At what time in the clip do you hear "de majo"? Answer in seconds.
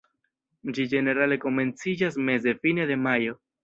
2.95-3.43